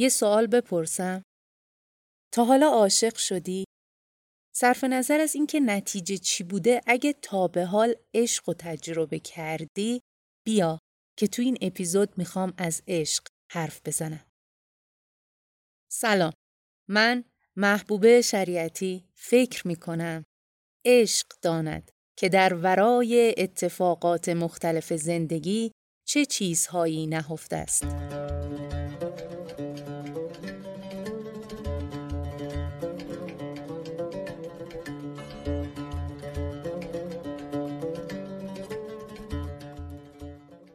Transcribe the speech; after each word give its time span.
یه 0.00 0.08
سوال 0.08 0.46
بپرسم. 0.46 1.22
تا 2.34 2.44
حالا 2.44 2.70
عاشق 2.70 3.16
شدی؟ 3.16 3.64
صرف 4.56 4.84
نظر 4.84 5.20
از 5.20 5.34
اینکه 5.34 5.60
نتیجه 5.60 6.16
چی 6.16 6.44
بوده 6.44 6.80
اگه 6.86 7.12
تا 7.12 7.48
به 7.48 7.64
حال 7.64 7.94
عشق 8.14 8.48
و 8.48 8.54
تجربه 8.58 9.18
کردی 9.18 10.00
بیا 10.46 10.78
که 11.18 11.26
تو 11.26 11.42
این 11.42 11.58
اپیزود 11.60 12.18
می‌خوام 12.18 12.54
از 12.58 12.82
عشق 12.88 13.26
حرف 13.52 13.80
بزنم. 13.84 14.26
سلام. 15.90 16.32
من 16.88 17.24
محبوبه 17.56 18.22
شریعتی 18.22 19.08
فکر 19.14 19.68
می‌کنم. 19.68 20.24
عشق 20.86 21.26
داند 21.42 21.90
که 22.18 22.28
در 22.28 22.54
ورای 22.54 23.34
اتفاقات 23.38 24.28
مختلف 24.28 24.92
زندگی 24.92 25.72
چه 26.08 26.26
چیزهایی 26.26 27.06
نهفته 27.06 27.56
است. 27.56 27.84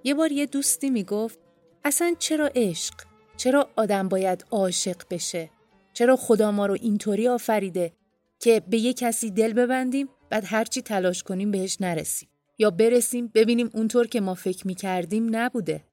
یه 0.03 0.13
بار 0.13 0.31
یه 0.31 0.45
دوستی 0.45 0.89
می‌گفت 0.89 1.39
اصلا 1.83 2.15
چرا 2.19 2.51
عشق؟ 2.55 2.93
چرا 3.37 3.69
آدم 3.75 4.09
باید 4.09 4.45
عاشق 4.51 5.01
بشه؟ 5.09 5.49
چرا 5.93 6.15
خدا 6.15 6.51
ما 6.51 6.65
رو 6.65 6.73
اینطوری 6.73 7.27
آفریده 7.27 7.93
که 8.39 8.61
به 8.67 8.77
یه 8.77 8.93
کسی 8.93 9.31
دل 9.31 9.53
ببندیم 9.53 10.09
بعد 10.29 10.43
هرچی 10.45 10.81
تلاش 10.81 11.23
کنیم 11.23 11.51
بهش 11.51 11.77
نرسیم 11.81 12.29
یا 12.59 12.69
برسیم 12.69 13.27
ببینیم 13.27 13.69
اونطور 13.73 14.07
که 14.07 14.21
ما 14.21 14.33
فکر 14.33 14.67
می‌کردیم 14.67 15.35
نبوده. 15.35 15.83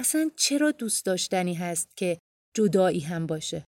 اصلا 0.00 0.30
چرا 0.36 0.70
دوست 0.70 1.06
داشتنی 1.06 1.54
هست 1.54 1.96
که 1.96 2.18
جدایی 2.54 3.00
هم 3.00 3.26
باشه؟ 3.26 3.64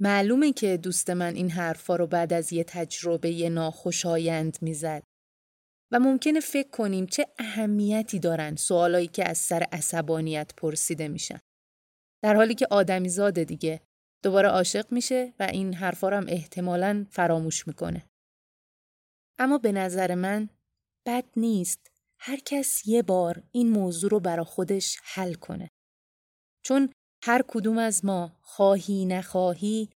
معلومه 0.00 0.52
که 0.52 0.76
دوست 0.76 1.10
من 1.10 1.34
این 1.34 1.50
حرفا 1.50 1.96
رو 1.96 2.06
بعد 2.06 2.32
از 2.32 2.52
یه 2.52 2.64
تجربه 2.64 3.48
ناخوشایند 3.48 4.58
می‌زد. 4.60 5.02
و 5.92 5.98
ممکنه 5.98 6.40
فکر 6.40 6.70
کنیم 6.70 7.06
چه 7.06 7.26
اهمیتی 7.38 8.18
دارن 8.18 8.56
سوالایی 8.56 9.06
که 9.06 9.28
از 9.28 9.38
سر 9.38 9.62
عصبانیت 9.72 10.52
پرسیده 10.56 11.08
میشن. 11.08 11.38
در 12.22 12.34
حالی 12.34 12.54
که 12.54 12.66
آدمی 12.70 13.08
زاده 13.08 13.44
دیگه 13.44 13.80
دوباره 14.22 14.48
عاشق 14.48 14.92
میشه 14.92 15.34
و 15.38 15.42
این 15.42 15.74
حرفا 15.74 16.08
هم 16.10 16.26
احتمالاً 16.28 17.06
فراموش 17.10 17.66
می‌کنه. 17.66 18.04
اما 19.38 19.58
به 19.58 19.72
نظر 19.72 20.14
من 20.14 20.48
بد 21.06 21.24
نیست 21.36 21.90
هر 22.18 22.36
کس 22.36 22.86
یه 22.86 23.02
بار 23.02 23.42
این 23.52 23.70
موضوع 23.70 24.10
رو 24.10 24.20
برا 24.20 24.44
خودش 24.44 24.96
حل 25.02 25.34
کنه. 25.34 25.68
چون 26.64 26.92
هر 27.24 27.44
کدوم 27.48 27.78
از 27.78 28.04
ما 28.04 28.36
خواهی 28.42 29.04
نخواهی 29.04 29.90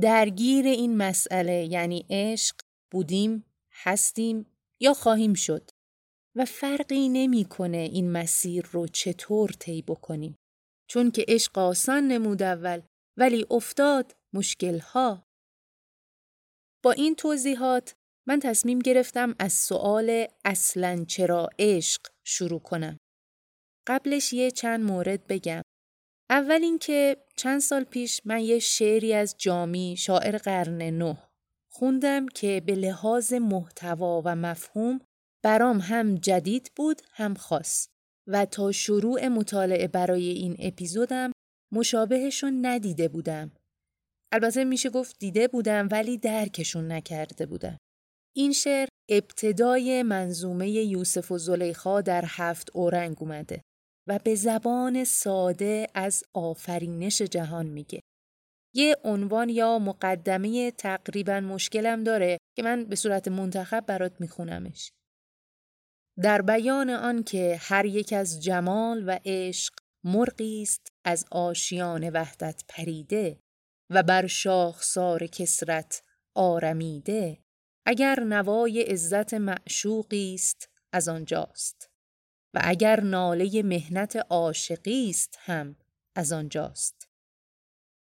درگیر 0.00 0.66
این 0.66 0.96
مسئله 0.96 1.64
یعنی 1.64 2.06
عشق 2.10 2.56
بودیم، 2.90 3.44
هستیم 3.72 4.46
یا 4.80 4.94
خواهیم 4.94 5.34
شد 5.34 5.70
و 6.36 6.44
فرقی 6.44 7.08
نمی‌کنه 7.08 7.76
این 7.76 8.12
مسیر 8.12 8.66
رو 8.72 8.86
چطور 8.86 9.50
طی 9.50 9.82
بکنیم. 9.82 10.36
چون 10.90 11.10
که 11.10 11.24
عشق 11.28 11.58
آسان 11.58 12.08
نمود 12.08 12.42
اول 12.42 12.82
ولی 13.18 13.46
افتاد 13.50 14.16
مشکلها. 14.34 15.22
با 16.84 16.92
این 16.92 17.14
توضیحات 17.14 17.94
من 18.28 18.40
تصمیم 18.40 18.78
گرفتم 18.78 19.34
از 19.38 19.52
سوال 19.52 20.26
اصلا 20.44 21.04
چرا 21.04 21.48
عشق 21.58 22.00
شروع 22.26 22.60
کنم. 22.60 22.98
قبلش 23.86 24.32
یه 24.32 24.50
چند 24.50 24.84
مورد 24.84 25.26
بگم. 25.26 25.62
اول 26.30 26.60
اینکه 26.62 27.16
چند 27.36 27.60
سال 27.60 27.84
پیش 27.84 28.20
من 28.24 28.40
یه 28.40 28.58
شعری 28.58 29.14
از 29.14 29.34
جامی 29.38 29.96
شاعر 29.98 30.38
قرن 30.38 30.82
نه 30.82 31.27
خوندم 31.78 32.26
که 32.26 32.62
به 32.66 32.74
لحاظ 32.74 33.32
محتوا 33.32 34.22
و 34.24 34.36
مفهوم 34.36 35.00
برام 35.44 35.78
هم 35.78 36.14
جدید 36.14 36.72
بود 36.76 37.02
هم 37.12 37.34
خاص 37.34 37.88
و 38.28 38.46
تا 38.46 38.72
شروع 38.72 39.28
مطالعه 39.28 39.88
برای 39.88 40.28
این 40.28 40.56
اپیزودم 40.58 41.32
مشابهشون 41.72 42.66
ندیده 42.66 43.08
بودم. 43.08 43.52
البته 44.32 44.64
میشه 44.64 44.90
گفت 44.90 45.16
دیده 45.18 45.48
بودم 45.48 45.88
ولی 45.90 46.18
درکشون 46.18 46.92
نکرده 46.92 47.46
بودم. 47.46 47.78
این 48.36 48.52
شعر 48.52 48.88
ابتدای 49.10 50.02
منظومه 50.02 50.70
یوسف 50.70 51.30
و 51.30 51.38
زلیخا 51.38 52.00
در 52.00 52.24
هفت 52.26 52.70
اورنگ 52.74 53.16
اومده 53.20 53.62
و 54.08 54.18
به 54.24 54.34
زبان 54.34 55.04
ساده 55.04 55.86
از 55.94 56.24
آفرینش 56.34 57.22
جهان 57.22 57.66
میگه. 57.66 58.00
یه 58.74 58.96
عنوان 59.04 59.48
یا 59.48 59.78
مقدمه 59.78 60.70
تقریبا 60.70 61.40
مشکلم 61.40 62.04
داره 62.04 62.38
که 62.56 62.62
من 62.62 62.84
به 62.84 62.96
صورت 62.96 63.28
منتخب 63.28 63.84
برات 63.86 64.20
میخونمش. 64.20 64.92
در 66.22 66.42
بیان 66.42 66.90
آن 66.90 67.22
که 67.22 67.58
هر 67.60 67.84
یک 67.84 68.12
از 68.12 68.42
جمال 68.42 69.08
و 69.08 69.18
عشق 69.24 69.74
مرغی 70.04 70.62
است 70.62 70.92
از 71.04 71.24
آشیان 71.30 72.10
وحدت 72.10 72.64
پریده 72.68 73.40
و 73.90 74.02
بر 74.02 74.26
شاخسار 74.26 75.26
کسرت 75.26 76.02
آرمیده 76.34 77.38
اگر 77.86 78.20
نوای 78.20 78.82
عزت 78.82 79.34
معشوقی 79.34 80.34
است 80.34 80.70
از 80.92 81.08
آنجاست 81.08 81.90
و 82.54 82.60
اگر 82.62 83.00
ناله 83.00 83.62
مهنت 83.62 84.16
عاشقی 84.16 85.10
است 85.10 85.38
هم 85.40 85.76
از 86.16 86.32
آنجاست 86.32 87.08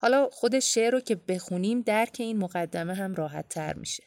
حالا 0.01 0.29
خود 0.31 0.59
شعر 0.59 0.91
رو 0.91 1.00
که 1.00 1.16
بخونیم 1.16 1.81
درک 1.81 2.17
این 2.19 2.38
مقدمه 2.38 2.94
هم 2.94 3.16
راحت 3.16 3.50
تر 3.50 3.73
میشه 3.73 4.03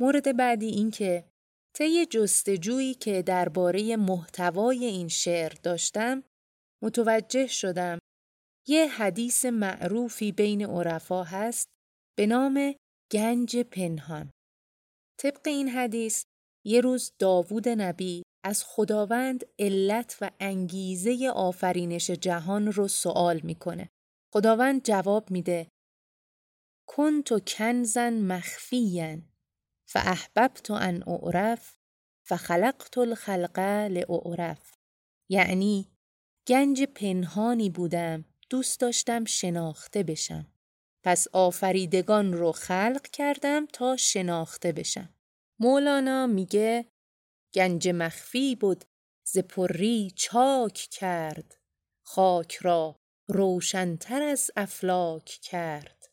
مورد 0.00 0.36
بعدی 0.36 0.66
این 0.66 0.90
که 0.90 1.24
طی 1.76 2.06
جستجویی 2.06 2.94
که 2.94 3.22
درباره 3.22 3.96
محتوای 3.96 4.84
این 4.84 5.08
شعر 5.08 5.52
داشتم 5.62 6.22
متوجه 6.82 7.46
شدم 7.46 7.98
یه 8.68 8.86
حدیث 8.86 9.44
معروفی 9.44 10.32
بین 10.32 10.64
عرفا 10.64 11.24
هست 11.24 11.68
به 12.18 12.26
نام 12.26 12.74
گنج 13.12 13.56
پنهان 13.56 14.30
طبق 15.20 15.40
این 15.46 15.68
حدیث 15.68 16.24
یه 16.66 16.80
روز 16.80 17.12
داوود 17.18 17.68
نبی 17.68 18.22
از 18.44 18.64
خداوند 18.64 19.44
علت 19.58 20.18
و 20.20 20.30
انگیزه 20.40 21.30
آفرینش 21.34 22.10
جهان 22.10 22.72
رو 22.72 22.88
سوال 22.88 23.40
می‌کنه. 23.44 23.88
خداوند 24.32 24.82
جواب 24.84 25.30
میده. 25.30 25.70
تو 27.24 27.40
کنزن 27.46 28.12
مخفیا 28.12 29.18
فاحببت 29.88 30.70
ان 30.70 31.02
اعرف 31.06 31.76
فخلقت 32.26 32.98
الخلق 32.98 33.58
لاعرف. 33.90 34.74
یعنی 35.30 35.90
گنج 36.48 36.82
پنهانی 36.82 37.70
بودم 37.70 38.24
دوست 38.50 38.80
داشتم 38.80 39.24
شناخته 39.24 40.02
بشم. 40.02 40.46
پس 41.04 41.28
آفریدگان 41.32 42.32
رو 42.32 42.52
خلق 42.52 43.02
کردم 43.02 43.66
تا 43.66 43.96
شناخته 43.96 44.72
بشم. 44.72 45.14
مولانا 45.58 46.26
میگه 46.26 46.86
گنج 47.54 47.88
مخفی 47.88 48.56
بود 48.56 48.84
ز 49.24 49.38
چاک 50.16 50.74
کرد 50.74 51.60
خاک 52.02 52.56
را 52.56 53.00
روشنتر 53.30 54.22
از 54.22 54.50
افلاک 54.56 55.24
کرد. 55.24 56.10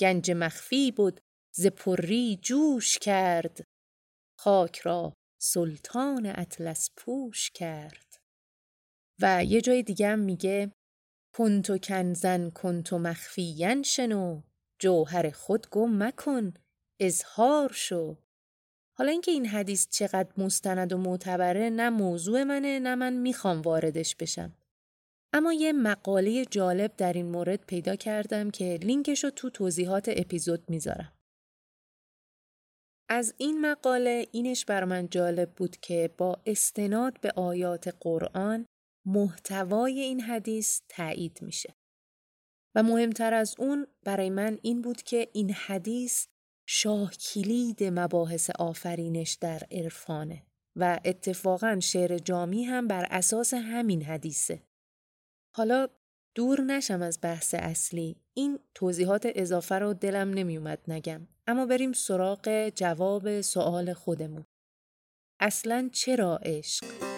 گنج 0.00 0.30
مخفی 0.30 0.92
بود 0.92 1.20
ز 1.54 1.66
پری 1.66 2.38
جوش 2.42 2.98
کرد. 2.98 3.64
خاک 4.38 4.78
را 4.78 5.12
سلطان 5.40 6.26
اطلس 6.26 6.90
پوش 6.96 7.50
کرد. 7.50 8.16
و 9.20 9.44
یه 9.44 9.60
جای 9.60 9.82
دیگه 9.82 10.08
هم 10.08 10.18
میگه 10.18 10.72
کنتو 11.34 11.78
کنزن 11.78 12.50
کنتو 12.50 12.98
مخفیین 12.98 13.82
شنو 13.82 14.42
جوهر 14.78 15.30
خود 15.30 15.70
گم 15.70 16.02
مکن 16.02 16.54
اظهار 17.00 17.72
شو. 17.72 18.16
حالا 18.98 19.10
اینکه 19.10 19.30
این 19.30 19.46
حدیث 19.46 19.88
چقدر 19.88 20.32
مستند 20.36 20.92
و 20.92 20.98
معتبره 20.98 21.70
نه 21.70 21.90
موضوع 21.90 22.42
منه 22.42 22.78
نه 22.78 22.94
من 22.94 23.12
می‌خوام 23.12 23.62
واردش 23.62 24.16
بشم. 24.16 24.56
اما 25.32 25.52
یه 25.52 25.72
مقاله 25.72 26.44
جالب 26.44 26.96
در 26.96 27.12
این 27.12 27.26
مورد 27.26 27.64
پیدا 27.66 27.96
کردم 27.96 28.50
که 28.50 28.78
لینکش 28.82 29.24
رو 29.24 29.30
تو 29.30 29.50
توضیحات 29.50 30.08
اپیزود 30.08 30.70
می‌ذارم 30.70 31.12
از 33.08 33.34
این 33.38 33.60
مقاله 33.60 34.26
اینش 34.32 34.64
بر 34.64 34.84
من 34.84 35.08
جالب 35.08 35.50
بود 35.50 35.76
که 35.76 36.14
با 36.18 36.42
استناد 36.46 37.20
به 37.20 37.30
آیات 37.30 37.96
قرآن 38.00 38.66
محتوای 39.06 40.00
این 40.00 40.20
حدیث 40.20 40.80
تایید 40.88 41.38
میشه. 41.42 41.74
و 42.74 42.82
مهمتر 42.82 43.34
از 43.34 43.54
اون 43.58 43.86
برای 44.04 44.30
من 44.30 44.58
این 44.62 44.82
بود 44.82 45.02
که 45.02 45.28
این 45.32 45.50
حدیث 45.50 46.26
شاه 46.68 47.10
کلید 47.10 47.84
مباحث 47.84 48.50
آفرینش 48.50 49.32
در 49.34 49.62
عرفانه 49.70 50.46
و 50.76 51.00
اتفاقا 51.04 51.80
شعر 51.80 52.18
جامی 52.18 52.64
هم 52.64 52.88
بر 52.88 53.06
اساس 53.10 53.54
همین 53.54 54.02
حدیثه. 54.02 54.62
حالا 55.54 55.88
دور 56.34 56.60
نشم 56.60 57.02
از 57.02 57.18
بحث 57.22 57.54
اصلی. 57.54 58.16
این 58.34 58.58
توضیحات 58.74 59.28
اضافه 59.34 59.74
رو 59.74 59.94
دلم 59.94 60.30
نمیومد 60.30 60.78
نگم. 60.88 61.28
اما 61.46 61.66
بریم 61.66 61.92
سراغ 61.92 62.68
جواب 62.68 63.40
سوال 63.40 63.92
خودمون. 63.92 64.44
اصلا 65.40 65.90
چرا 65.92 66.36
عشق؟ 66.36 67.11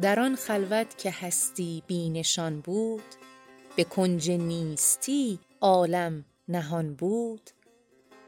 در 0.00 0.20
آن 0.20 0.36
خلوت 0.36 0.98
که 0.98 1.10
هستی 1.10 1.82
بینشان 1.86 2.60
بود 2.60 3.02
به 3.76 3.84
کنج 3.84 4.30
نیستی 4.30 5.38
عالم 5.60 6.24
نهان 6.48 6.94
بود. 6.94 7.50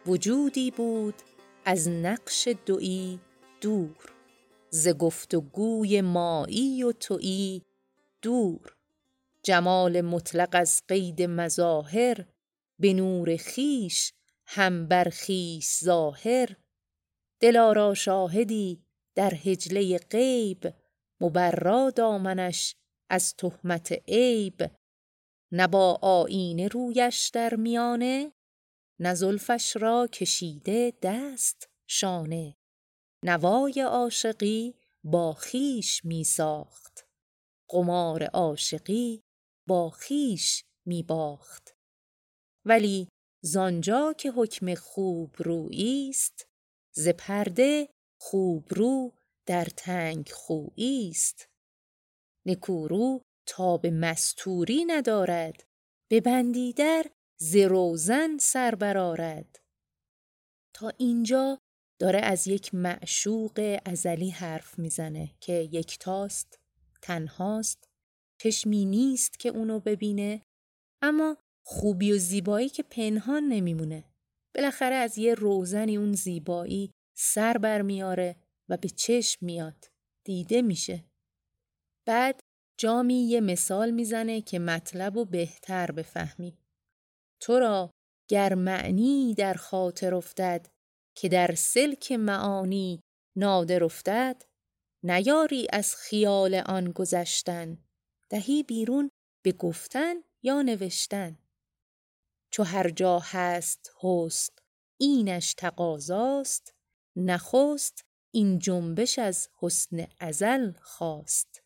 وجودی 0.07 0.71
بود 0.71 1.15
از 1.65 1.89
نقش 1.89 2.49
دویی 2.67 3.21
دور 3.61 4.13
ز 4.71 4.89
گفت 4.89 5.35
و 5.35 5.41
گوی 5.41 6.01
مایی 6.01 6.83
و 6.83 6.93
تویی 6.93 7.63
دور. 8.23 8.77
جمال 9.43 10.01
مطلق 10.01 10.49
از 10.53 10.83
قید 10.89 11.23
مظاهر 11.23 12.25
به 12.79 12.93
نور 12.93 13.37
خویش 13.37 14.13
هم 14.47 14.87
بر 14.87 15.13
ظاهر. 15.85 16.57
دلارا 17.41 17.95
شاهدی 17.95 18.83
در 19.15 19.31
حجله 19.31 19.99
غیب 19.99 20.73
مبرا 21.21 21.91
دامنش 21.91 22.77
از 23.11 23.35
تهمت 23.37 23.93
عیب 24.09 24.71
نه 25.53 25.67
با 25.67 25.99
آیینه 26.03 26.69
رویش 26.69 27.31
در 27.35 27.55
میانه 27.55 28.33
نه 29.01 29.15
زلفش 29.15 29.77
را 29.77 30.07
کشیده 30.07 30.93
دست 31.03 31.69
شانه. 31.89 32.57
نوای 33.25 33.81
عاشقی 33.81 34.75
با 35.05 35.33
خویش 35.33 36.05
می 36.05 36.25
ساخت 36.25 37.07
قمار 37.71 38.25
عاشقی 38.25 39.23
با 39.69 39.91
خویش 39.91 40.65
می 40.87 41.03
باخت 41.03 41.77
ولی 42.65 43.09
زانجا 43.45 44.13
که 44.13 44.31
حکم 44.31 44.75
خوب 44.75 45.37
است 45.73 46.49
ز 46.95 47.09
پرده 47.09 47.89
خوبرو 48.21 49.13
در 49.51 49.65
تنگ 49.65 50.29
خویی 50.29 51.11
است. 51.11 51.49
نکورو 52.47 53.23
تاب 53.47 53.87
مستوری 53.87 54.85
ندارد. 54.85 55.65
ببندی 56.11 56.73
در 56.73 57.07
ز 57.41 57.57
روزن 57.57 58.39
سر 58.39 58.75
برآرد. 58.75 59.59
تا 60.75 60.93
اینجا 60.99 61.59
داره 62.01 62.19
از 62.19 62.49
یک 62.49 62.75
معشوق 62.75 63.79
ازلی 63.85 64.31
حرف 64.31 64.79
می‌زنه 64.79 65.35
که 65.41 65.53
یکتاست 65.53 66.61
تنهاست 67.03 67.89
چشمی 68.41 68.85
نیست 68.85 69.39
که 69.39 69.49
اونو 69.49 69.81
ببینه 69.81 70.43
اما 71.03 71.37
خوبی 71.67 72.13
و 72.13 72.19
زیبایی 72.19 72.69
که 72.69 72.83
پنهان 72.83 73.43
نمیمونه. 73.45 74.05
بالاخره 74.55 74.95
از 74.95 75.19
یه 75.19 75.35
روزنی 75.35 75.97
اون 75.97 76.13
زیبایی 76.13 76.91
سر 77.17 77.59
برمیاره 77.59 78.37
و 78.71 78.77
به 78.77 78.89
چشم 78.89 79.47
میاد. 79.47 79.85
دیده 80.25 80.63
میشه. 80.63 81.05
بعد 82.07 82.41
جامی 82.79 83.29
یه 83.29 83.41
مثال 83.41 83.91
می‌زنه 83.91 84.41
که 84.41 84.59
مطلب 84.59 85.17
و 85.17 85.25
بهتر 85.25 85.91
بفهمی. 85.91 86.59
تو 87.41 87.59
را 87.59 87.91
گر 88.29 88.55
معنی 88.55 89.35
در 89.35 89.55
خاطر 89.55 90.15
افتد 90.15 90.67
که 91.17 91.29
در 91.29 91.55
سلک 91.55 92.13
معانی 92.13 93.01
نادر 93.37 93.85
افتد 93.85 94.43
نیاری 95.03 95.67
از 95.73 95.97
خیال 95.97 96.55
آن 96.55 96.93
گذشتن. 96.93 97.79
دهی 98.31 98.63
بیرون 98.63 99.11
به 99.45 99.53
گفتن 99.53 100.15
یا 100.43 100.63
نوشتن. 100.63 101.39
چو 102.53 102.63
هر 102.63 102.91
جا 102.91 103.19
هست 103.19 103.93
هست 104.03 104.63
اینش 105.01 105.55
تقاضاست. 105.55 106.75
نخست 107.17 108.10
این 108.35 108.59
جنبش 108.59 109.19
از 109.19 109.49
حسن 109.59 110.07
ازل 110.21 110.73
خواست. 110.73 111.63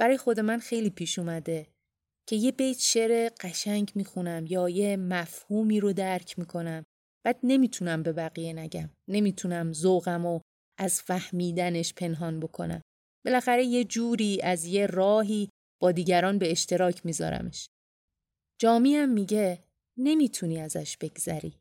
برای 0.00 0.16
خود 0.16 0.40
من 0.40 0.58
خیلی 0.58 0.90
پیش 0.90 1.18
اومده 1.18 1.66
که 2.28 2.36
یه 2.36 2.52
بیت 2.52 2.78
شعر 2.78 3.28
قشنگ 3.40 3.92
می‌خونم 3.94 4.46
یا 4.46 4.68
یه 4.68 4.96
مفهومی 4.96 5.80
رو 5.80 5.92
درک 5.92 6.38
می‌کنم. 6.38 6.84
بعد 7.24 7.40
نمی‌تونم 7.42 8.02
به 8.02 8.12
بقیه 8.12 8.52
نگم. 8.52 8.90
نمی‌تونم 9.08 9.72
ذوقم 9.72 10.26
و 10.26 10.40
از 10.78 11.02
فهمیدنش 11.02 11.94
پنهان 11.94 12.40
بکنم. 12.40 12.80
بالاخره 13.24 13.64
یه 13.64 13.84
جوری 13.84 14.40
از 14.42 14.64
یه 14.64 14.86
راهی 14.86 15.48
با 15.82 15.92
دیگران 15.92 16.38
به 16.38 16.50
اشتراک 16.50 17.06
میذارمش. 17.06 17.68
جامی 18.60 18.94
هم 18.94 19.08
میگه 19.08 19.64
نمی‌تونی 19.98 20.58
ازش 20.58 20.96
بگذری. 20.96 21.58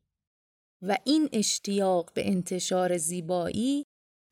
و 0.82 0.98
این 1.04 1.30
اشتیاق 1.34 2.14
به 2.14 2.28
انتشار 2.28 2.98
زیبایی 2.98 3.85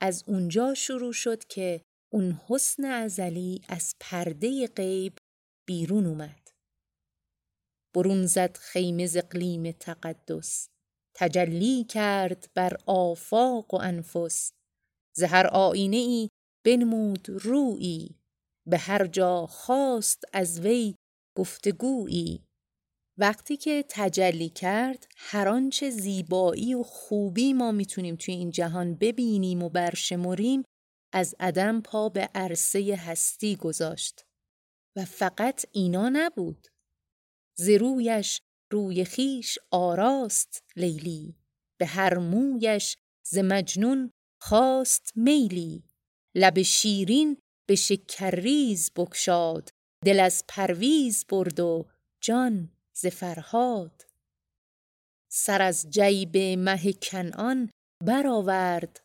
از 0.04 0.24
اونجا 0.28 0.74
شروع 0.74 1.14
شد 1.14 1.44
که 1.44 1.82
اون 2.14 2.40
حسن 2.48 2.86
ازلی 2.86 3.62
از 3.68 3.96
پرده 4.00 4.68
غیب 4.68 5.18
بیرون 5.68 6.06
اومد. 6.06 6.52
برون 7.96 8.26
زد 8.26 8.58
خیمه 8.58 9.10
اقلیم 9.16 9.72
تقدس. 9.72 10.68
تجلی 11.16 11.84
کرد 11.84 12.52
بر 12.56 12.78
آفاق 12.86 13.74
و 13.74 13.78
انفس. 13.78 14.52
زهر 15.16 15.48
آینه 15.48 15.98
ای 15.98 16.30
بنمود 16.66 17.30
رویی. 17.30 18.16
به 18.68 18.78
هر 18.78 19.08
جا 19.08 19.48
خواست 19.48 20.24
از 20.34 20.60
وی 20.60 20.96
گفتگویی. 21.38 22.44
وقتی 23.18 23.58
که 23.58 23.86
تجلی 23.90 24.50
کرد 24.50 25.08
هر 25.18 25.48
آنچه 25.48 25.90
زیبایی 25.90 26.74
و 26.74 26.84
خوبی 26.84 27.54
ما 27.54 27.72
می‌تونیم 27.72 28.16
توی 28.16 28.34
این 28.34 28.52
جهان 28.52 28.96
ببینیم 28.96 29.64
و 29.64 29.70
برشمریم 29.70 30.64
از 31.14 31.36
عدم 31.40 31.82
پا 31.82 32.10
به 32.10 32.30
عرصه 32.36 32.96
هستی 32.96 33.56
گذاشت. 33.56 34.26
و 34.96 35.06
فقط 35.06 35.66
اینا 35.72 36.10
نبود. 36.10 36.68
ز 37.58 37.70
رویش 37.70 38.42
روی 38.72 39.06
خیش 39.06 39.58
آراست 39.72 40.64
لیلی 40.76 41.36
به 41.80 41.86
هر 41.86 42.18
مویش 42.18 42.98
ز 43.28 43.38
مجنون 43.38 44.12
خواست 44.42 45.12
میلی. 45.16 45.84
لب 46.36 46.62
شیرین 46.62 47.38
به 47.68 47.76
شکرریز 47.76 48.92
بگشاد 48.96 49.70
دل 50.06 50.20
از 50.20 50.44
پرویز 50.48 51.26
برد 51.30 51.60
و 51.60 51.86
جان 52.22 52.73
ز 52.94 53.06
فرهاد. 53.06 54.06
سر 55.32 55.62
از 55.62 55.90
جیب 55.90 56.38
مه 56.38 56.94
کنعان 56.94 57.70
برآورد. 58.06 59.00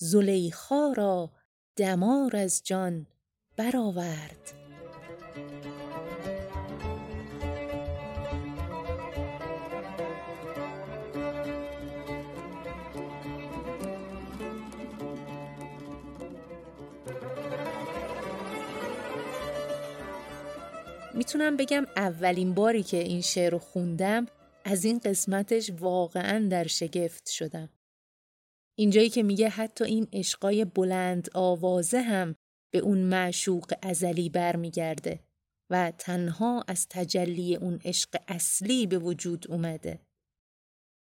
زلیخا 0.00 0.92
را 0.92 1.32
دمار 1.76 2.36
از 2.36 2.62
جان 2.64 3.06
برآورد. 3.56 4.67
می‌تونم 21.18 21.56
بگم 21.56 21.86
اولین 21.96 22.54
باری 22.54 22.82
که 22.82 22.96
این 22.96 23.20
شعر 23.20 23.52
رو 23.52 23.58
خوندم 23.58 24.26
از 24.64 24.84
این 24.84 24.98
قسمتش 24.98 25.70
واقعا 25.80 26.48
در 26.48 26.66
شگفت 26.66 27.28
شدم. 27.28 27.68
اینجایی 28.78 29.08
که 29.08 29.22
میگه 29.22 29.48
حتی 29.48 29.84
این 29.84 30.08
عشقای 30.12 30.64
بلند 30.64 31.28
آوازه 31.34 32.00
هم 32.00 32.34
به 32.72 32.78
اون 32.78 32.98
معشوق 32.98 33.74
ازلی 33.82 34.28
برمیگرده 34.28 35.20
و 35.70 35.92
تنها 35.98 36.64
از 36.68 36.86
تجلی 36.90 37.56
اون 37.56 37.80
عشق 37.84 38.16
اصلی 38.28 38.86
به 38.86 38.98
وجود 38.98 39.50
اومده. 39.50 40.00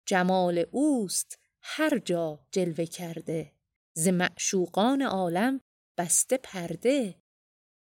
جمال 0.06 0.66
اوست 0.70 1.38
هر 1.62 1.98
جا 1.98 2.46
جلوه 2.50 2.84
کرده 2.84 3.52
ز 3.96 4.08
معشوقان 4.08 5.02
عالم 5.02 5.60
بسته 5.98 6.36
پرده 6.36 7.21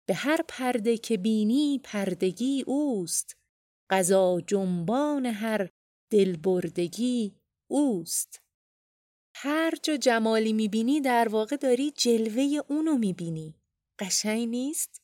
به 0.07 0.13
هر 0.13 0.41
پرده 0.47 0.97
که 0.97 1.17
بینی 1.17 1.79
پردگی 1.83 2.63
اوست. 2.67 3.37
قضا 3.89 4.41
جنبان 4.47 5.25
هر 5.25 5.69
دلبردگی 6.11 7.35
اوست. 7.71 8.41
هر 9.35 9.73
جا 9.83 9.97
جمالی 9.97 10.53
می‌بینی 10.53 11.01
در 11.01 11.27
واقع 11.27 11.55
داری 11.55 11.91
جلوه 11.91 12.61
اونو 12.67 12.97
می‌بینی. 12.97 13.55
قشنگ 13.99 14.47
نیست؟ 14.47 15.01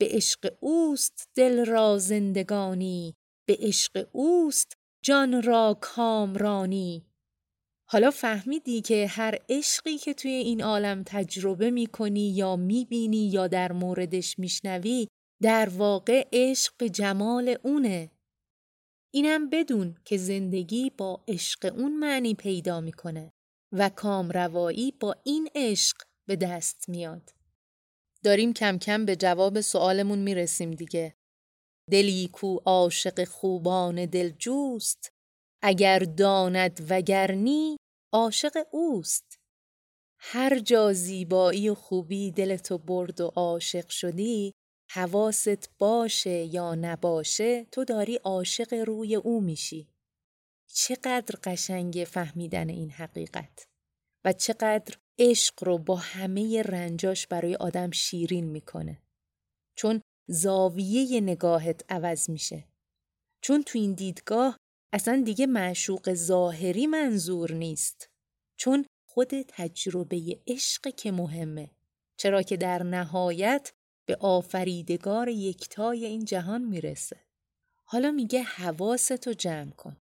به 0.00 0.08
عشق 0.10 0.56
اوست 0.60 1.28
دل 1.36 1.66
را 1.66 1.98
زندگانی 1.98 3.14
به 3.48 3.56
عشق 3.60 4.08
اوست 4.12 4.72
جان 5.04 5.42
را 5.42 5.78
کامرانی. 5.80 7.06
حالا 7.88 8.10
فهمیدی 8.10 8.80
که 8.80 9.06
هر 9.06 9.38
عشقی 9.48 9.98
که 9.98 10.14
توی 10.14 10.30
این 10.30 10.62
عالم 10.62 11.02
تجربه 11.06 11.70
می‌کنی 11.70 12.30
یا 12.30 12.56
می‌بینی 12.56 13.28
یا 13.28 13.46
در 13.46 13.72
موردش 13.72 14.38
میشنوی 14.38 15.08
در 15.42 15.68
واقع 15.68 16.28
عشق 16.32 16.84
جمال 16.84 17.56
اونه 17.62 18.10
اینم 19.14 19.50
بدون 19.50 19.96
که 20.04 20.16
زندگی 20.16 20.90
با 20.90 21.24
عشق 21.28 21.74
اون 21.76 21.98
معنی 21.98 22.34
پیدا 22.34 22.80
می‌کنه 22.80 23.32
و 23.72 23.88
کامروایی 23.88 24.92
با 25.00 25.16
این 25.24 25.48
عشق 25.54 25.96
به 26.28 26.36
دست 26.36 26.88
میاد. 26.88 27.30
داریم 28.24 28.52
کم 28.52 28.78
کم 28.78 29.04
به 29.04 29.16
جواب 29.16 29.60
سوالمون 29.60 30.18
می‌رسیم 30.18 30.70
دیگه. 30.70 31.14
دلی 31.90 32.28
کو 32.32 32.56
عاشق 32.56 33.24
خوبان 33.24 34.06
دلجوست 34.06 35.15
اگر 35.62 35.98
داند 35.98 36.86
وگرنی 36.90 37.76
عاشق 38.12 38.66
اوست. 38.70 39.38
هر 40.18 40.58
جا 40.58 40.92
زیبایی 40.92 41.68
و 41.68 41.74
خوبی 41.74 42.30
دلتو 42.30 42.78
برد 42.78 43.20
و 43.20 43.26
عاشق 43.36 43.88
شدی 43.88 44.52
حواست 44.90 45.70
باشه 45.78 46.44
یا 46.44 46.74
نباشه 46.74 47.64
تو 47.64 47.84
داری 47.84 48.16
عاشق 48.16 48.74
روی 48.74 49.16
او 49.16 49.40
میشی. 49.40 49.88
چقدر 50.66 51.38
قشنگ 51.44 52.04
فهمیدن 52.08 52.68
این 52.68 52.90
حقیقت. 52.90 53.66
و 54.24 54.32
چقدر 54.32 54.96
عشق 55.18 55.64
رو 55.64 55.78
با 55.78 55.96
همه 55.96 56.62
رنجاش 56.62 57.26
برای 57.26 57.54
آدم 57.54 57.90
شیرین 57.90 58.44
می‌کنه. 58.44 59.02
چون 59.76 60.02
زاویه 60.28 61.20
نگاهت 61.20 61.84
عوض 61.88 62.30
میشه. 62.30 62.64
چون 63.40 63.62
تو 63.62 63.78
این 63.78 63.92
دیدگاه 63.92 64.56
اصلا 64.92 65.22
دیگه 65.26 65.46
معشوق 65.46 66.14
ظاهری 66.14 66.86
منظور 66.86 67.52
نیست. 67.52 68.08
چون 68.58 68.86
خود 69.08 69.30
تجربه 69.48 70.40
عشق 70.46 70.94
که 70.94 71.12
مهمه. 71.12 71.70
چرا 72.16 72.42
که 72.42 72.56
در 72.56 72.82
نهایت 72.82 73.72
به 74.06 74.16
آفریدگار 74.20 75.28
یکتای 75.28 76.06
این 76.06 76.24
جهان 76.24 76.62
می‌رسه. 76.64 77.20
حالا 77.84 78.10
میگه 78.10 78.42
حواستو 78.42 79.32
جمع 79.32 79.70
کن. 79.70 79.96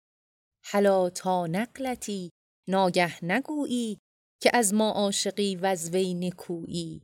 حالا 0.64 1.10
تا 1.10 1.46
نقلتی 1.46 2.30
ناگه 2.68 3.24
نگویی 3.24 3.98
که 4.42 4.50
از 4.54 4.74
ما 4.74 4.90
عاشقی 4.90 5.56
و 5.56 5.66
از 5.66 5.90
وی 5.90 6.14
نکویی. 6.14 7.02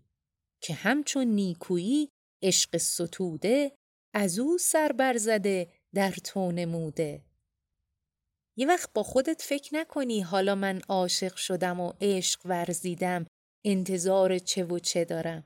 که 0.60 0.74
همچون 0.74 1.26
نیکویی 1.26 2.08
عشق 2.42 2.76
ستوده 2.76 3.72
از 4.14 4.38
او 4.38 4.58
سر 4.58 4.92
برزده 4.92 5.72
در 5.94 6.12
تو 6.12 6.52
نموده. 6.52 7.22
یه 8.58 8.66
وقت 8.66 8.92
با 8.92 9.02
خودت 9.02 9.42
فکر 9.42 9.74
نکنی 9.74 10.20
حالا 10.20 10.54
من 10.54 10.80
عاشق 10.88 11.36
شدم 11.36 11.80
و 11.80 11.92
عشق 12.00 12.40
ورزیدم 12.44 13.26
انتظار 13.64 14.38
چه 14.38 14.64
و 14.64 14.78
چه 14.78 15.04
دارم 15.04 15.44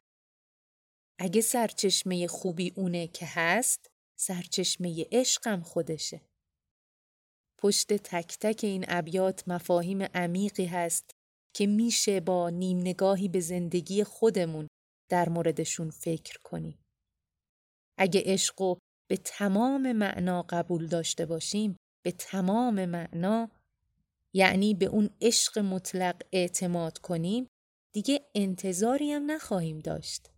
اگه 1.21 1.41
سرچشمه 1.41 2.27
خوبی 2.27 2.73
اونه 2.77 3.07
که 3.07 3.27
هست 3.29 3.87
سرچشمه 4.21 5.07
عشقم 5.13 5.61
خودشه 5.61 6.21
پشت 7.59 7.93
تک 7.93 8.39
تک 8.41 8.61
این 8.63 8.85
ابیات 8.89 9.49
مفاهیم 9.49 10.03
عمیقی 10.03 10.65
هست 10.65 11.11
که 11.55 11.67
میشه 11.67 12.21
با 12.21 12.51
نیم 12.51 12.79
نگاهی 12.79 13.29
به 13.29 13.41
زندگی 13.41 14.05
خودمون 14.05 14.69
در 15.11 15.29
موردشون 15.29 15.91
فکر 15.91 16.39
کنیم. 16.45 16.79
اگه 17.99 18.23
عشق 18.25 18.79
به 19.11 19.17
تمام 19.17 19.93
معنا 19.93 20.43
قبول 20.43 20.87
داشته 20.87 21.27
باشیم 21.27 21.77
به 22.03 22.13
تمام 22.13 22.85
معنا 22.85 23.51
یعنی 24.33 24.75
به 24.75 24.87
اون 24.87 25.11
عشق 25.21 25.59
مطلق 25.59 26.23
اعتماد 26.33 26.99
کنیم 26.99 27.47
دیگه 27.93 28.21
انتظاری 28.35 29.13
هم 29.13 29.31
نخواهیم 29.31 29.79
داشت. 29.79 30.31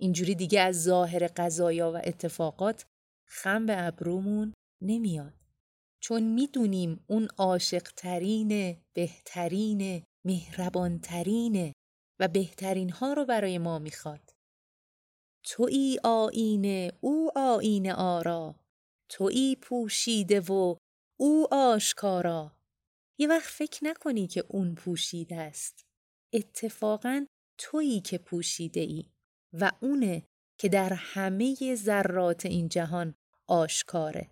اینجوری 0.00 0.34
دیگه 0.34 0.60
از 0.60 0.82
ظاهر 0.82 1.26
قضایا 1.26 1.92
و 1.92 1.96
اتفاقات 2.04 2.86
خم 3.28 3.66
به 3.66 3.86
ابرومون 3.86 4.54
نمیاد. 4.82 5.34
چون 6.00 6.22
می‌دونیم 6.22 7.04
اون 7.06 7.28
عاشق 7.38 7.82
ترینه، 7.96 8.80
بهترینه، 8.92 10.02
مهربانترینه 10.24 11.72
و 12.20 12.28
بهترین 12.28 12.90
ها 12.90 13.12
رو 13.12 13.24
برای 13.24 13.58
ما 13.58 13.78
می‌خواد. 13.78 14.30
توی 15.44 15.98
آینه 16.04 16.92
او 17.00 17.30
آینه 17.36 17.94
آرا 17.94 18.54
توی 19.08 19.56
پوشیده 19.60 20.40
و 20.40 20.76
او 21.20 21.54
آشکارا. 21.54 22.52
یه 23.18 23.28
وقت 23.28 23.48
فکر 23.48 23.84
نکنی 23.84 24.26
که 24.26 24.44
اون 24.48 24.74
پوشیده 24.74 25.36
است. 25.36 25.86
اتفاقا 26.32 27.26
تویی 27.58 28.00
که 28.00 28.18
پوشیده 28.18 28.80
ای 28.80 29.04
و 29.52 29.72
اونه 29.80 30.22
که 30.58 30.68
در 30.68 30.92
همه 30.92 31.74
ذرات 31.74 32.46
این 32.46 32.68
جهان 32.68 33.14
آشکاره. 33.46 34.30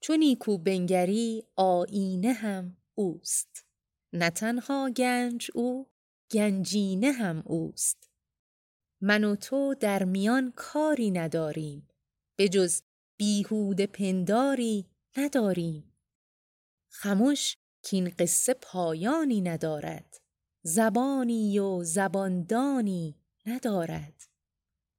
چون 0.00 0.18
نیکو 0.18 0.58
بنگری 0.58 1.44
آینه 1.56 2.32
هم 2.32 2.76
اوست. 2.94 3.66
نه 4.12 4.30
تنها 4.30 4.90
گنج 4.90 5.50
او 5.54 5.90
گنجینه 6.32 7.12
هم 7.12 7.42
اوست. 7.46 8.10
من 9.02 9.24
و 9.24 9.36
تو 9.36 9.74
در 9.80 10.04
میان 10.04 10.52
کاری 10.56 11.10
نداریم. 11.10 11.88
به 12.36 12.48
جز 12.48 12.82
بیهود 13.18 13.80
پنداری 13.80 14.86
نداریم. 15.16 15.92
خموش 16.92 17.54
که 17.82 17.96
این 17.96 18.14
قصه 18.18 18.54
پایانی 18.54 19.40
ندارد. 19.40 20.16
زبانی 20.62 21.58
و 21.58 21.84
زباندانی 21.84 23.16
ندارد. 23.46 24.24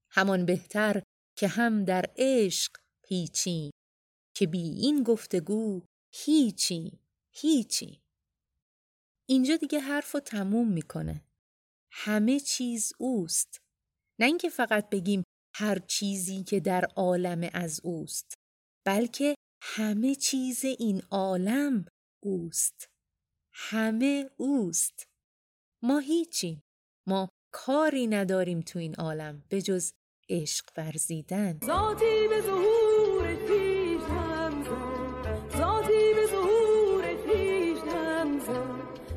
همان 0.10 0.46
بهتر 0.46 1.04
که 1.36 1.48
هم 1.48 1.86
در 1.86 2.06
عشق 2.18 2.72
پیچیم 3.04 3.72
که 4.36 4.48
بی 4.48 4.70
این 4.70 5.04
گفتگو 5.04 5.82
هیچی 6.14 7.00
هیچی 7.34 8.02
اینجا 9.30 9.56
دیگه 9.56 9.80
حرف 9.80 10.12
رو 10.12 10.20
تموم 10.20 10.68
می‌کنه. 10.74 11.26
همه 11.92 12.40
چیز 12.40 12.94
اوست. 12.98 13.62
نه 14.20 14.26
اینکه 14.26 14.50
فقط 14.50 14.90
بگیم 14.90 15.24
هر 15.56 15.80
چیزی 15.80 16.44
که 16.44 16.60
در 16.60 16.86
عالم 16.86 17.50
از 17.54 17.80
اوست 17.84 18.34
بلکه 18.86 19.36
همه 19.62 20.16
چیز 20.16 20.66
این 20.66 21.02
عالم 21.12 21.86
اوست. 22.24 22.90
همه 23.54 24.30
اوست. 24.38 25.08
ما 25.82 26.00
هیچیم. 26.00 26.64
ما 27.08 27.30
کاری 27.52 28.08
نداریم 28.08 28.62
تو 28.62 28.80
این 28.80 28.96
عالم 28.96 29.44
به 29.50 29.62
جز 29.62 29.94
عشق 30.30 30.66
ورزیدن. 30.78 31.60
ذاتی 31.66 32.28
به 32.30 32.42
ظهور 32.42 33.36
پیش 33.36 34.02
ذاتی 35.58 36.14
به 36.14 36.28
ظهور 36.28 37.16
پیش 37.16 37.78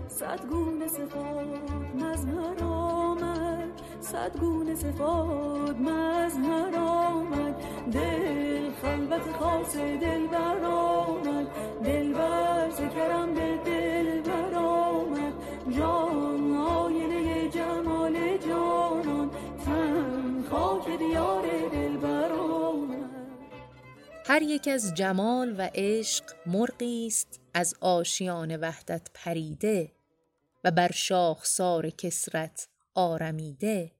صد 0.08 0.46
گونه 0.46 0.88
صفات 0.88 1.70
مزمر 1.94 2.62
آمد 2.62 2.73
صد 4.04 4.38
گونه 4.40 4.74
صفات 4.74 5.76
مزمر 5.76 6.76
آمد 6.78 7.54
دل 7.92 8.70
خلوت 8.82 9.32
خاص 9.40 9.76
دل 9.76 10.26
بر 10.26 10.64
آمد 10.64 11.46
دل 11.84 12.12
بر 12.12 12.70
کرم 12.70 13.34
به 13.34 13.58
دل 13.64 14.20
بر 14.20 14.54
آمد 14.54 15.32
جان 15.76 16.56
آینه 16.56 17.48
جمال 17.48 18.38
جانان. 18.48 19.30
تن 19.64 20.44
خاک 20.50 20.98
دیار 20.98 21.68
دل 21.72 21.96
بر 21.96 22.32
آمد 22.32 23.10
هر 24.26 24.42
یک 24.42 24.68
از 24.68 24.94
جمال 24.94 25.54
و 25.58 25.70
عشق 25.74 26.24
مرغی 26.46 27.06
است 27.06 27.40
از 27.54 27.74
آشیان 27.80 28.56
وحدت 28.56 29.08
پریده 29.14 29.92
و 30.64 30.70
بر 30.70 30.90
شاخسار 30.92 31.90
کسرت 31.90 32.68
آرمیده. 32.94 33.93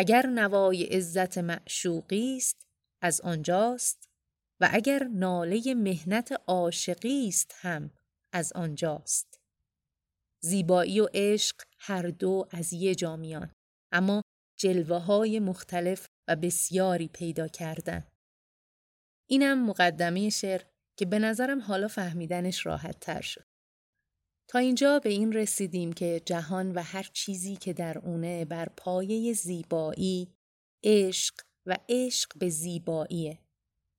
اگر 0.00 0.26
نوای 0.26 0.84
عزت 0.84 1.38
معشوقی 1.38 2.36
است 2.36 2.66
از 3.02 3.20
آنجاست 3.20 4.08
و 4.60 4.68
اگر 4.72 5.04
ناله 5.04 5.74
مهنت 5.74 6.32
عاشقی 6.46 7.28
است 7.28 7.54
هم 7.60 7.90
از 8.32 8.52
آنجاست. 8.52 9.40
زیبایی 10.42 11.00
و 11.00 11.08
عشق 11.14 11.56
هر 11.78 12.02
دو 12.02 12.48
از 12.50 12.72
یه 12.72 12.94
جامیان 12.94 13.52
اما 13.92 14.22
جلوه 14.60 14.96
های 14.96 15.40
مختلف 15.40 16.06
و 16.28 16.36
بسیاری 16.36 17.08
پیدا 17.08 17.48
کردن. 17.48 18.06
اینم 19.30 19.66
مقدمه 19.66 20.30
شعر 20.30 20.62
که 20.96 21.06
به 21.06 21.18
نظرم 21.18 21.60
حالا 21.60 21.88
فهمیدنش 21.88 22.66
راحت 22.66 23.00
تر 23.00 23.20
شد. 23.20 23.49
تا 24.50 24.58
اینجا 24.58 24.98
به 24.98 25.10
این 25.10 25.32
رسیدیم 25.32 25.92
که 25.92 26.22
جهان 26.26 26.72
و 26.72 26.82
هر 26.82 27.10
چیزی 27.12 27.56
که 27.56 27.72
در 27.72 27.98
اونه 27.98 28.44
بر 28.44 28.68
پایه 28.68 29.32
زیبایی، 29.32 30.28
عشق 30.84 31.34
و 31.66 31.76
عشق 31.88 32.38
به 32.38 32.48
زیباییه. 32.48 33.38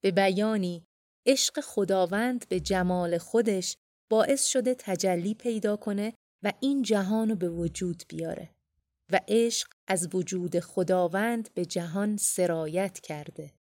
به 0.03 0.12
بیانی 0.12 0.84
عشق 1.27 1.60
خداوند 1.60 2.48
به 2.50 2.60
جمال 2.60 3.17
خودش 3.17 3.77
باعث 4.12 4.48
شده 4.48 4.75
تجلی 4.75 5.34
پیدا 5.34 5.75
کنه 5.75 6.13
و 6.43 6.53
این 6.60 6.81
جهان 6.81 7.29
رو 7.29 7.36
به 7.36 7.50
وجود 7.50 8.03
بیاره 8.10 8.50
و 9.12 9.20
عشق 9.27 9.67
از 9.88 10.15
وجود 10.15 10.60
خداوند 10.60 11.53
به 11.53 11.65
جهان 11.65 12.17
سرایت 12.17 13.00
کرده. 13.00 13.53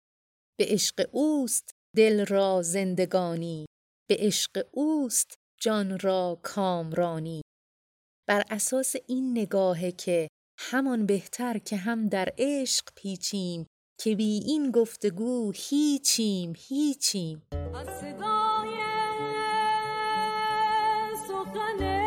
به 0.59 0.65
عشق 0.67 1.09
اوست 1.11 1.71
دل 1.95 2.25
را 2.25 2.61
زندگانی 2.61 3.65
به 4.09 4.15
عشق 4.19 4.67
اوست 4.71 5.38
جان 5.61 5.99
را 5.99 6.39
کامرانی. 6.43 7.41
بر 8.27 8.43
اساس 8.49 8.95
این 9.07 9.31
نگاهه 9.31 9.91
که 9.91 10.27
همان 10.59 11.05
بهتر 11.05 11.57
که 11.57 11.77
هم 11.77 12.07
در 12.07 12.29
عشق 12.37 12.83
پیچیم 12.95 13.65
که 13.99 14.15
بی 14.15 14.43
این 14.45 14.71
گفتگو 14.71 15.51
هیچیم 15.55 16.53
هیچیم. 16.57 17.43
خب 21.27 21.98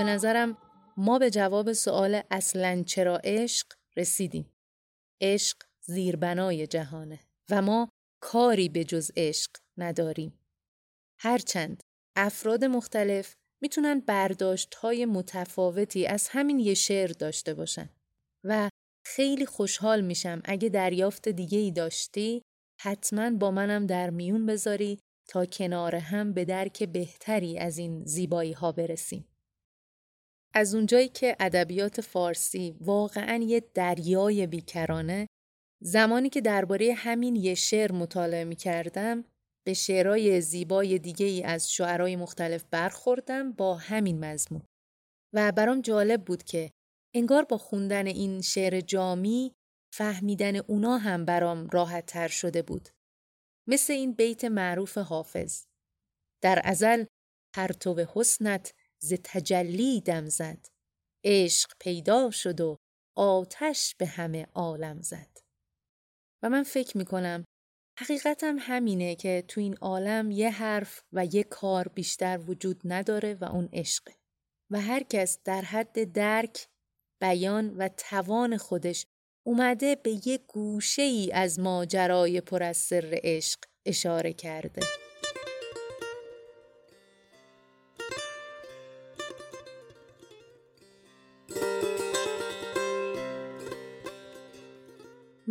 به 0.00 0.04
نظرم 0.04 0.56
ما 0.96 1.18
به 1.18 1.30
جواب 1.30 1.72
سوال 1.72 2.22
اصلا 2.30 2.82
چرا 2.82 3.20
عشق 3.24 3.66
رسیدیم. 3.96 4.52
عشق 5.20 5.56
زیربنای 5.80 6.66
جهانه 6.66 7.20
و 7.50 7.62
ما 7.62 7.88
کاری 8.22 8.68
به 8.68 8.84
جز 8.84 9.10
عشق 9.16 9.50
نداریم. 9.76 10.38
هرچند 11.18 11.82
افراد 12.16 12.64
مختلف 12.64 13.34
می‌تونن 13.62 14.00
برداشت 14.00 14.74
های 14.74 15.06
متفاوتی 15.06 16.06
از 16.06 16.28
همین 16.30 16.58
یه 16.58 16.74
شعر 16.74 17.10
داشته 17.12 17.54
باشن 17.54 17.88
و 18.44 18.68
خیلی 19.06 19.46
خوشحال 19.46 20.00
میشم 20.00 20.42
اگه 20.44 20.68
دریافت 20.68 21.28
دیگه 21.28 21.58
ای 21.58 21.70
داشتی 21.70 22.42
حتما 22.80 23.30
با 23.30 23.50
منم 23.50 23.86
در 23.86 24.10
میون 24.10 24.46
بذاری 24.46 24.98
تا 25.28 25.46
کنار 25.46 25.94
هم 25.94 26.32
به 26.32 26.44
درک 26.44 26.82
بهتری 26.82 27.58
از 27.58 27.78
این 27.78 28.04
زیبایی 28.04 28.52
ها 28.52 28.72
برسیم. 28.72 29.29
از 30.54 30.74
اونجایی 30.74 31.08
که 31.08 31.36
ادبیات 31.40 32.00
فارسی 32.00 32.76
واقعا 32.80 33.42
یه 33.42 33.60
دریای 33.74 34.46
بیکرانه 34.46 35.26
زمانی 35.82 36.28
که 36.28 36.40
درباره 36.40 36.94
همین 36.94 37.36
یه 37.36 37.54
شعر 37.54 37.92
مطالعه 37.92 38.44
می 38.44 38.56
کردم 38.56 39.24
به 39.66 39.74
شعرهای 39.74 40.40
زیبای 40.40 40.98
دیگه 40.98 41.26
ای 41.26 41.42
از 41.42 41.72
شعرهای 41.72 42.16
مختلف 42.16 42.64
برخوردم 42.70 43.52
با 43.52 43.74
همین 43.74 44.24
مضمون 44.24 44.62
و 45.34 45.52
برام 45.52 45.80
جالب 45.80 46.24
بود 46.24 46.42
که 46.42 46.70
انگار 47.14 47.44
با 47.44 47.58
خوندن 47.58 48.06
این 48.06 48.40
شعر 48.40 48.80
جامی 48.80 49.52
فهمیدن 49.94 50.56
اونا 50.56 50.98
هم 50.98 51.24
برام 51.24 51.66
راحت 51.66 52.06
تر 52.06 52.28
شده 52.28 52.62
بود. 52.62 52.88
مثل 53.68 53.92
این 53.92 54.12
بیت 54.12 54.44
معروف 54.44 54.98
حافظ. 54.98 55.64
در 56.42 56.60
ازل 56.64 57.04
پرتو 57.54 58.06
حسنت 58.14 58.74
ز 59.02 59.14
تجلی 59.24 60.00
دم 60.00 60.28
زد. 60.28 60.66
عشق 61.24 61.70
پیدا 61.80 62.30
شد 62.30 62.60
و 62.60 62.76
آتش 63.16 63.94
به 63.94 64.06
همه 64.06 64.46
عالم 64.54 65.02
زد. 65.02 65.38
و 66.42 66.50
من 66.50 66.62
فکر 66.62 66.98
می 66.98 67.04
کنم 67.04 67.44
حقیقتم 67.98 68.56
همینه 68.58 69.14
که 69.14 69.44
تو 69.48 69.60
این 69.60 69.76
عالم 69.76 70.30
یه 70.30 70.50
حرف 70.50 71.02
و 71.12 71.26
یه 71.26 71.42
کار 71.42 71.88
بیشتر 71.88 72.40
وجود 72.46 72.80
نداره 72.84 73.34
و 73.34 73.44
اون 73.44 73.68
عشقه. 73.72 74.14
و 74.70 74.80
هر 74.80 75.02
کس 75.02 75.38
در 75.44 75.62
حد 75.62 76.12
درک 76.12 76.68
بیان 77.20 77.76
و 77.76 77.88
توان 77.88 78.56
خودش 78.56 79.06
اومده 79.46 79.94
به 79.94 80.26
یه 80.26 80.38
گوشه 80.38 81.02
ای 81.02 81.32
از 81.32 81.60
ماجرای 81.60 82.40
پر 82.40 82.62
از 82.62 82.76
سر 82.76 83.20
عشق 83.22 83.58
اشاره 83.86 84.32
کرده. 84.32 84.82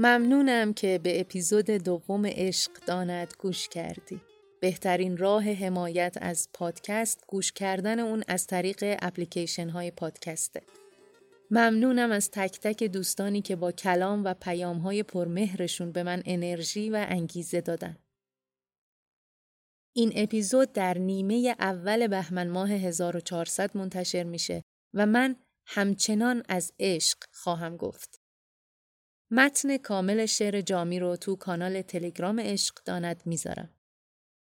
ممنونم 0.01 0.73
که 0.73 0.99
به 1.03 1.21
اپیزود 1.21 1.65
دوم 1.65 2.25
عشق 2.25 2.71
داند 2.88 3.33
گوش 3.39 3.67
کردی. 3.67 4.21
بهترین 4.62 5.17
راه 5.17 5.43
حمایت 5.43 6.17
از 6.21 6.49
پادکست 6.53 7.23
گوش 7.27 7.51
کردن 7.51 7.99
اون 7.99 8.23
از 8.27 8.47
طریق 8.47 8.97
اپلیکیشن 9.01 9.69
های 9.69 9.91
پادکسته. 9.91 10.62
ممنونم 11.51 12.12
از 12.12 12.31
تک 12.31 12.59
تک 12.59 12.83
دوستانی 12.83 13.41
که 13.41 13.55
با 13.55 13.71
کلام 13.71 14.23
و 14.23 14.33
پیام 14.33 14.77
های 14.77 15.03
پرمهرشون 15.03 15.91
به 15.91 16.03
من 16.03 16.23
انرژی 16.25 16.89
و 16.89 17.05
انگیزه 17.09 17.62
دادن. 17.62 17.97
این 19.95 20.12
اپیزود 20.15 20.73
در 20.73 20.97
نیمه 20.97 21.55
اول 21.59 22.07
بهمن 22.07 22.47
ماه 22.47 22.71
1400 22.71 23.77
منتشر 23.77 24.23
میشه 24.23 24.63
و 24.93 25.05
من 25.05 25.35
همچنان 25.67 26.43
از 26.49 26.73
عشق 26.79 27.17
خواهم 27.31 27.77
گفت. 27.77 28.18
متن 29.31 29.77
کامل 29.77 30.25
شعر 30.25 30.61
جامی 30.61 30.99
رو 30.99 31.15
تو 31.15 31.35
کانال 31.35 31.81
تلگرام 31.81 32.39
عشق 32.39 32.75
داند 32.85 33.21
می‌ذارم. 33.25 33.69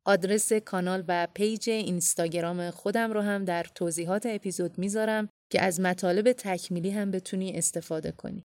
آدرس 0.06 0.54
کانال 0.54 1.04
و 1.08 1.28
پیج 1.34 1.70
اینستاگرام 1.70 2.72
خودم 2.72 3.12
رو 3.12 3.22
هم 3.22 3.46
در 3.46 3.64
توضیحات 3.64 4.26
اپیزود 4.26 4.78
می‌ذارم 4.78 5.30
که 5.52 5.62
از 5.62 5.80
مطالب 5.80 6.32
تکمیلی 6.32 6.90
هم 6.90 7.12
بتونی 7.12 7.58
استفاده 7.58 8.12
کنی. 8.12 8.44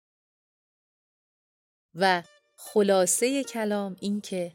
و 1.95 2.23
خلاصه 2.57 3.45
کلام 3.45 3.97
این 4.01 4.21
که 4.21 4.53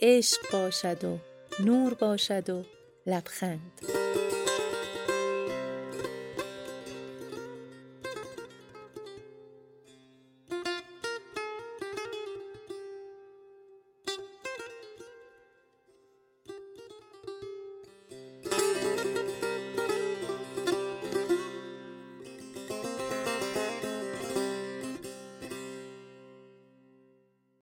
عشق 0.00 0.52
باشد 0.52 1.04
و 1.04 1.18
نور 1.60 1.94
باشد 1.94 2.50
و 2.50 2.64
لبخند. 3.06 4.03